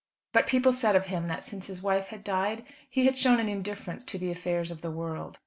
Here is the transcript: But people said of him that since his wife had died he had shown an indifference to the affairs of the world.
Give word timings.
But 0.33 0.47
people 0.47 0.73
said 0.73 0.95
of 0.95 1.05
him 1.05 1.27
that 1.27 1.43
since 1.43 1.67
his 1.67 1.83
wife 1.83 2.07
had 2.07 2.23
died 2.23 2.65
he 2.89 3.05
had 3.05 3.19
shown 3.19 3.39
an 3.39 3.47
indifference 3.47 4.03
to 4.05 4.17
the 4.17 4.31
affairs 4.31 4.71
of 4.71 4.81
the 4.81 4.89
world. 4.89 5.37